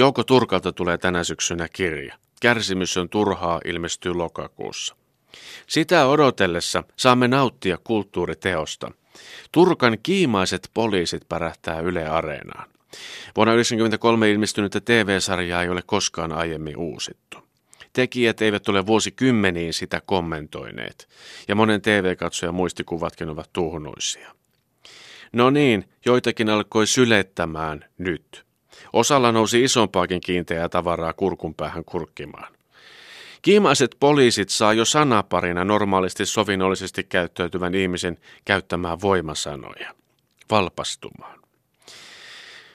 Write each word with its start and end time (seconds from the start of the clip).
Jouko 0.00 0.24
Turkalta 0.24 0.72
tulee 0.72 0.98
tänä 0.98 1.24
syksynä 1.24 1.68
kirja. 1.72 2.16
Kärsimys 2.40 2.96
on 2.96 3.08
turhaa 3.08 3.60
ilmestyy 3.64 4.14
lokakuussa. 4.14 4.96
Sitä 5.66 6.06
odotellessa 6.06 6.84
saamme 6.96 7.28
nauttia 7.28 7.78
kulttuuriteosta. 7.84 8.92
Turkan 9.52 9.98
kiimaiset 10.02 10.70
poliisit 10.74 11.28
pärähtää 11.28 11.80
Yle 11.80 12.08
Areenaan. 12.08 12.70
Vuonna 13.36 13.52
1993 13.52 14.30
ilmestynyttä 14.30 14.80
TV-sarjaa 14.80 15.62
ei 15.62 15.68
ole 15.68 15.82
koskaan 15.86 16.32
aiemmin 16.32 16.76
uusittu. 16.76 17.38
Tekijät 17.92 18.42
eivät 18.42 18.68
ole 18.68 18.86
vuosikymmeniin 18.86 19.74
sitä 19.74 20.02
kommentoineet, 20.06 21.08
ja 21.48 21.54
monen 21.54 21.82
TV-katsojan 21.82 22.54
muistikuvatkin 22.54 23.28
ovat 23.28 23.50
tuhnuisia. 23.52 24.34
No 25.32 25.50
niin, 25.50 25.88
joitakin 26.06 26.50
alkoi 26.50 26.86
sylettämään 26.86 27.84
nyt. 27.98 28.49
Osalla 28.92 29.32
nousi 29.32 29.64
isompaakin 29.64 30.20
kiinteää 30.20 30.68
tavaraa 30.68 31.12
kurkun 31.12 31.54
päähän 31.54 31.84
kurkkimaan. 31.84 32.52
Kiimaiset 33.42 33.96
poliisit 34.00 34.48
saa 34.48 34.72
jo 34.72 34.84
sanaparina 34.84 35.64
normaalisti 35.64 36.26
sovinnollisesti 36.26 37.04
käyttäytyvän 37.04 37.74
ihmisen 37.74 38.18
käyttämään 38.44 39.00
voimasanoja. 39.00 39.94
Valpastumaan. 40.50 41.40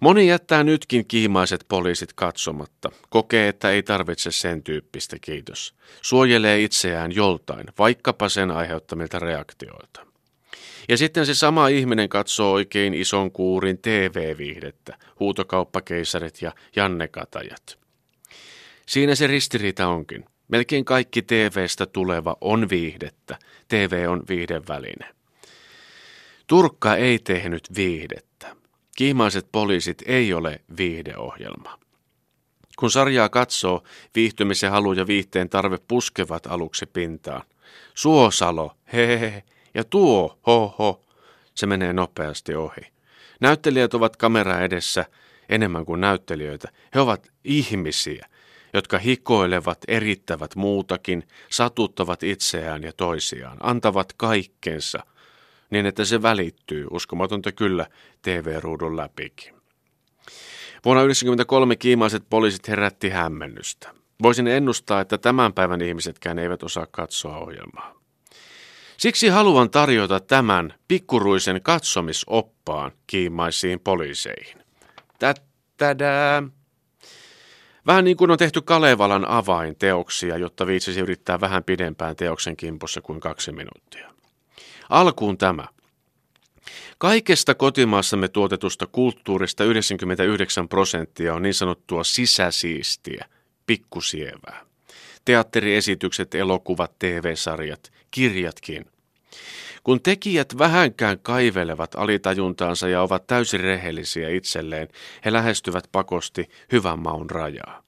Moni 0.00 0.28
jättää 0.28 0.64
nytkin 0.64 1.06
kiimaiset 1.06 1.64
poliisit 1.68 2.12
katsomatta. 2.12 2.90
Kokee, 3.10 3.48
että 3.48 3.70
ei 3.70 3.82
tarvitse 3.82 4.32
sen 4.32 4.62
tyyppistä 4.62 5.16
kiitos. 5.20 5.74
Suojelee 6.02 6.62
itseään 6.62 7.14
joltain, 7.14 7.66
vaikkapa 7.78 8.28
sen 8.28 8.50
aiheuttamilta 8.50 9.18
reaktioilta. 9.18 10.06
Ja 10.88 10.96
sitten 10.96 11.26
se 11.26 11.34
sama 11.34 11.68
ihminen 11.68 12.08
katsoo 12.08 12.52
oikein 12.52 12.94
ison 12.94 13.30
kuurin 13.32 13.78
TV-viihdettä, 13.78 14.98
huutokauppakeisarit 15.20 16.42
ja 16.42 16.52
Janne 16.76 17.08
Katajat. 17.08 17.78
Siinä 18.86 19.14
se 19.14 19.26
ristiriita 19.26 19.88
onkin. 19.88 20.24
Melkein 20.48 20.84
kaikki 20.84 21.22
TVstä 21.22 21.86
tuleva 21.86 22.36
on 22.40 22.70
viihdettä. 22.70 23.38
TV 23.68 24.06
on 24.08 24.22
viihdeväline. 24.28 25.14
Turkka 26.46 26.96
ei 26.96 27.18
tehnyt 27.18 27.68
viihdettä. 27.76 28.56
Kiimaiset 28.96 29.48
poliisit 29.52 30.02
ei 30.06 30.32
ole 30.32 30.60
viihdeohjelma. 30.76 31.78
Kun 32.78 32.90
sarjaa 32.90 33.28
katsoo, 33.28 33.82
viihtymisen 34.14 34.70
halu 34.70 34.92
ja 34.92 35.06
viihteen 35.06 35.48
tarve 35.48 35.78
puskevat 35.88 36.46
aluksi 36.46 36.86
pintaan. 36.86 37.42
Suosalo, 37.94 38.76
hehehe, 38.92 39.42
ja 39.76 39.84
tuo, 39.84 40.38
ho 40.46 40.74
ho, 40.78 41.04
se 41.54 41.66
menee 41.66 41.92
nopeasti 41.92 42.54
ohi. 42.54 42.80
Näyttelijät 43.40 43.94
ovat 43.94 44.16
kamera 44.16 44.60
edessä 44.60 45.04
enemmän 45.48 45.84
kuin 45.84 46.00
näyttelijöitä. 46.00 46.68
He 46.94 47.00
ovat 47.00 47.32
ihmisiä, 47.44 48.26
jotka 48.74 48.98
hikoilevat, 48.98 49.78
erittävät 49.88 50.56
muutakin, 50.56 51.28
satuttavat 51.50 52.22
itseään 52.22 52.82
ja 52.82 52.92
toisiaan, 52.92 53.56
antavat 53.60 54.12
kaikkensa, 54.12 54.98
niin 55.70 55.86
että 55.86 56.04
se 56.04 56.22
välittyy, 56.22 56.86
uskomatonta 56.90 57.52
kyllä, 57.52 57.86
TV-ruudun 58.22 58.96
läpikin. 58.96 59.54
Vuonna 60.84 61.00
1993 61.00 61.76
kiimaiset 61.76 62.22
poliisit 62.30 62.68
herätti 62.68 63.08
hämmennystä. 63.08 63.94
Voisin 64.22 64.46
ennustaa, 64.46 65.00
että 65.00 65.18
tämän 65.18 65.52
päivän 65.52 65.80
ihmisetkään 65.80 66.38
eivät 66.38 66.62
osaa 66.62 66.86
katsoa 66.90 67.36
ohjelmaa. 67.36 68.05
Siksi 69.06 69.28
haluan 69.28 69.70
tarjota 69.70 70.20
tämän 70.20 70.74
pikkuruisen 70.88 71.62
katsomisoppaan 71.62 72.92
kiimaisiin 73.06 73.80
poliiseihin. 73.80 74.58
Tättädää. 75.18 76.42
Vähän 77.86 78.04
niin 78.04 78.16
kuin 78.16 78.30
on 78.30 78.38
tehty 78.38 78.60
Kalevalan 78.60 79.28
avainteoksia, 79.28 80.36
jotta 80.36 80.66
viitsisi 80.66 81.00
yrittää 81.00 81.40
vähän 81.40 81.64
pidempään 81.64 82.16
teoksen 82.16 82.56
kimpussa 82.56 83.00
kuin 83.00 83.20
kaksi 83.20 83.52
minuuttia. 83.52 84.10
Alkuun 84.90 85.38
tämä. 85.38 85.64
Kaikesta 86.98 87.54
kotimaassamme 87.54 88.28
tuotetusta 88.28 88.86
kulttuurista 88.86 89.64
99 89.64 90.68
prosenttia 90.68 91.34
on 91.34 91.42
niin 91.42 91.54
sanottua 91.54 92.04
sisäsiistiä, 92.04 93.24
pikkusievää. 93.66 94.66
Teatteriesitykset, 95.24 96.34
elokuvat, 96.34 96.98
TV-sarjat, 96.98 97.92
kirjatkin. 98.10 98.95
Kun 99.86 100.02
tekijät 100.02 100.58
vähänkään 100.58 101.18
kaivelevat 101.18 101.94
alitajuntaansa 101.94 102.88
ja 102.88 103.02
ovat 103.02 103.26
täysin 103.26 103.60
rehellisiä 103.60 104.28
itselleen, 104.28 104.88
he 105.24 105.32
lähestyvät 105.32 105.88
pakosti 105.92 106.48
hyvän 106.72 106.98
maun 106.98 107.30
rajaa. 107.30 107.82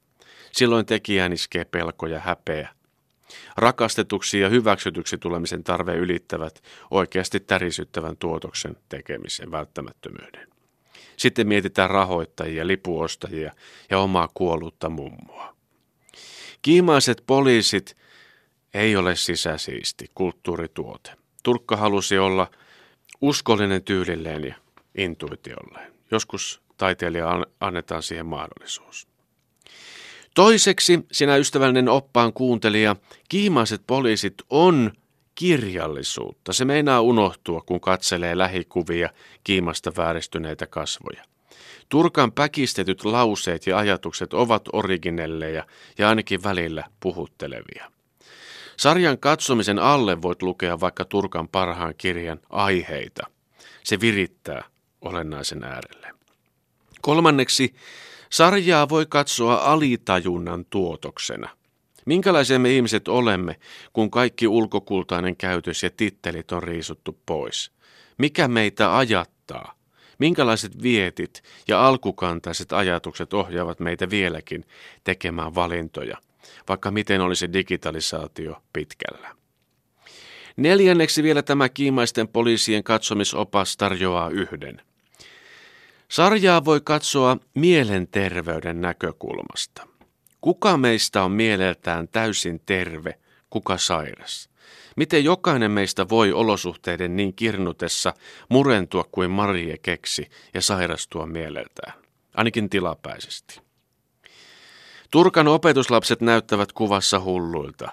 Silloin 0.53 0.87
tekijään 0.87 1.33
iskee 1.33 1.65
pelko 1.65 2.07
ja 2.07 2.21
häpeä. 2.21 2.69
Rakastetuksi 3.57 4.41
ja 4.41 4.49
hyväksytyksi 4.49 5.19
tulemisen 5.19 5.65
tarve 5.65 5.95
ylittävät 5.95 6.63
oikeasti 6.91 7.41
tärisyttävän 7.41 8.17
tuotoksen 8.17 8.77
tekemisen 8.89 9.51
välttämättömyyden. 9.51 10.49
Sitten 11.17 11.49
mietitään 11.49 11.91
rahoittajia, 11.91 12.67
lipuostajia 12.67 13.53
ja 13.91 13.99
omaa 13.99 14.29
kuollutta 14.35 14.89
mummoa. 14.89 15.57
Kiimaiset 16.63 17.23
poliisit 17.27 17.97
ei 18.75 18.97
ole 18.97 19.17
sisäsiisti 19.17 20.07
kulttuurituote. 20.15 21.18
Turkka 21.43 21.77
halusi 21.77 22.19
olla 22.19 22.51
uskollinen 23.21 23.83
tyylilleen 23.83 24.45
ja 24.45 24.55
intuitiolleen. 24.99 25.93
Joskus 26.11 26.61
taiteilija 26.77 27.45
annetaan 27.61 28.03
siihen 28.03 28.27
mahdollisuus. 28.27 29.09
Toiseksi, 30.35 31.07
sinä 31.13 31.37
ystävällinen 31.37 31.89
oppaan 31.89 32.33
kuuntelija, 32.33 32.97
kiimaiset 33.29 33.83
poliisit 33.87 34.35
on 34.51 34.93
kirjallisuutta. 35.35 36.53
Se 36.53 36.65
meinaa 36.65 37.01
unohtua, 37.01 37.61
kun 37.61 37.81
katselee 37.81 38.39
lähikuvia 38.39 39.11
kiimasta 39.45 39.93
vääristyneitä 39.97 40.67
kasvoja. 40.67 41.25
Turkan 41.89 42.33
päkistetyt 42.33 43.05
lauseet 43.05 43.67
ja 43.67 43.79
ajatukset 43.79 44.35
ovat 44.35 44.63
originelleja 44.73 45.67
ja 45.99 46.09
ainakin 46.09 46.43
välillä 46.43 46.85
puhuttelevia. 47.01 47.91
Sarjan 48.79 49.19
katsomisen 49.19 49.79
alle 49.79 50.23
voit 50.23 50.43
lukea 50.43 50.81
vaikka 50.81 51.05
Turkan 51.05 51.49
parhaan 51.49 51.95
kirjan 51.99 52.41
aiheita. 52.51 53.27
Se 53.85 54.01
virittää 54.01 54.65
olennaisen 55.01 55.65
äärelle. 55.65 56.11
Kolmanneksi, 57.01 57.75
sarjaa 58.31 58.89
voi 58.89 59.07
katsoa 59.07 59.57
alitajunnan 59.57 60.65
tuotoksena. 60.65 61.49
Minkälaisia 62.07 62.59
me 62.59 62.71
ihmiset 62.77 63.09
olemme, 63.09 63.57
kun 63.93 64.11
kaikki 64.11 64.49
ulkokultainen 64.49 65.37
käytös 65.37 65.83
ja 65.83 65.91
tittelit 65.91 66.53
on 66.53 66.63
riisuttu 66.63 67.19
pois? 67.27 67.71
Mikä 68.19 68.49
meitä 68.49 68.97
ajattaa? 68.97 69.75
Minkälaiset 70.19 70.83
vietit 70.83 71.43
ja 71.69 71.87
alkukantaiset 71.87 72.73
ajatukset 72.73 73.35
ohjaavat 73.35 73.81
meitä 73.81 74.11
vieläkin 74.11 74.65
tekemään 75.05 75.55
valintoja, 75.55 76.17
vaikka 76.69 76.91
miten 76.91 77.21
olisi 77.21 77.53
digitalisaatio 77.53 78.63
pitkällä? 78.73 79.39
Neljänneksi 80.57 81.23
vielä 81.23 81.43
tämä 81.43 81.69
kiimaisten 81.69 82.29
poliisien 82.29 82.85
katsomisopas 82.85 83.77
tarjoaa 83.77 84.31
yhden. 84.31 84.83
Sarjaa 86.09 86.65
voi 86.65 86.81
katsoa 86.85 87.37
mielenterveyden 87.55 88.81
näkökulmasta. 88.81 89.89
Kuka 90.41 90.77
meistä 90.77 91.23
on 91.23 91.33
mieleltään 91.33 92.09
täysin 92.09 92.61
terve, 92.67 93.15
kuka 93.51 93.79
sairas? 93.79 94.51
Miten 94.97 95.25
jokainen 95.25 95.71
meistä 95.71 96.09
voi 96.09 96.33
olosuhteiden 96.33 97.17
niin 97.17 97.35
kirnutessa 97.35 98.15
murentua 98.49 99.05
kuin 99.13 99.31
Marie 99.31 99.79
keksi 99.79 100.29
ja 100.55 100.61
sairastua 100.61 101.27
mieleltään, 101.27 101.93
ainakin 102.35 102.71
tilapäisesti. 102.71 103.68
Turkan 105.11 105.49
opetuslapset 105.49 106.21
näyttävät 106.21 106.73
kuvassa 106.73 107.21
hulluilta, 107.21 107.93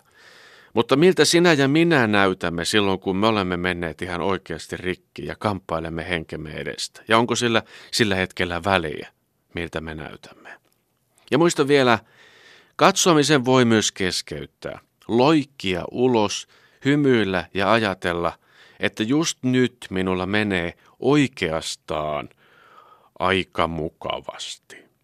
mutta 0.74 0.96
miltä 0.96 1.26
sinä 1.26 1.54
ja 1.54 1.68
minä 1.68 2.08
näytämme 2.08 2.66
silloin, 2.66 3.00
kun 3.00 3.18
me 3.18 3.28
olemme 3.28 3.58
menneet 3.58 4.02
ihan 4.02 4.22
oikeasti 4.22 4.78
rikki 4.78 5.26
ja 5.26 5.36
kamppailemme 5.40 6.10
henkemme 6.10 6.52
edestä? 6.52 7.02
Ja 7.08 7.18
onko 7.18 7.36
sillä 7.36 7.64
sillä 7.92 8.16
hetkellä 8.16 8.64
väliä, 8.64 9.08
miltä 9.54 9.82
me 9.82 9.96
näytämme? 9.96 10.60
Ja 11.32 11.38
muista 11.38 11.68
vielä, 11.68 12.00
katsomisen 12.76 13.46
voi 13.46 13.66
myös 13.66 13.92
keskeyttää, 13.92 14.80
loikkia 15.08 15.84
ulos 15.92 16.48
hymyillä 16.86 17.46
ja 17.54 17.72
ajatella, 17.72 18.34
että 18.80 19.04
just 19.04 19.38
nyt 19.42 19.78
minulla 19.90 20.26
menee 20.26 20.74
oikeastaan 21.00 22.30
aika 23.20 23.68
mukavasti. 23.68 24.85